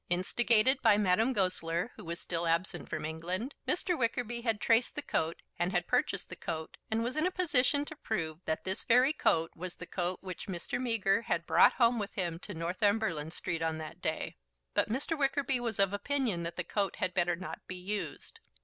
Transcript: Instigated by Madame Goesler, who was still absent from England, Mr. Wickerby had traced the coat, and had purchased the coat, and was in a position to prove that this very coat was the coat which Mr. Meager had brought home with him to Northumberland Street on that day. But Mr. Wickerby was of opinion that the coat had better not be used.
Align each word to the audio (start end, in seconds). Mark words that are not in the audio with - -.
Instigated 0.09 0.81
by 0.81 0.97
Madame 0.97 1.31
Goesler, 1.31 1.91
who 1.95 2.03
was 2.03 2.19
still 2.19 2.47
absent 2.47 2.89
from 2.89 3.05
England, 3.05 3.53
Mr. 3.67 3.95
Wickerby 3.95 4.41
had 4.41 4.59
traced 4.59 4.95
the 4.95 5.03
coat, 5.03 5.43
and 5.59 5.71
had 5.71 5.85
purchased 5.85 6.29
the 6.29 6.35
coat, 6.35 6.75
and 6.89 7.03
was 7.03 7.15
in 7.15 7.27
a 7.27 7.31
position 7.31 7.85
to 7.85 7.95
prove 7.97 8.43
that 8.45 8.63
this 8.63 8.81
very 8.83 9.13
coat 9.13 9.51
was 9.55 9.75
the 9.75 9.85
coat 9.85 10.17
which 10.23 10.47
Mr. 10.47 10.81
Meager 10.81 11.21
had 11.21 11.45
brought 11.45 11.73
home 11.73 11.99
with 11.99 12.15
him 12.15 12.39
to 12.39 12.55
Northumberland 12.55 13.31
Street 13.31 13.61
on 13.61 13.77
that 13.77 14.01
day. 14.01 14.37
But 14.73 14.89
Mr. 14.89 15.15
Wickerby 15.15 15.59
was 15.59 15.77
of 15.77 15.93
opinion 15.93 16.41
that 16.41 16.55
the 16.55 16.63
coat 16.63 16.95
had 16.95 17.13
better 17.13 17.35
not 17.35 17.59
be 17.67 17.75
used. 17.77 18.39